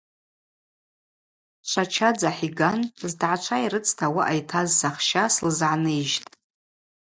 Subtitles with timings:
[1.69, 6.33] Швачадза хӏиган зтгӏачва йрыцта ауаъа йтаз сахща слызгӏаныйыжьтӏ.